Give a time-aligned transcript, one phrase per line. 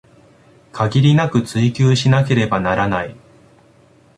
[0.71, 3.15] 限りなく追求しなければならない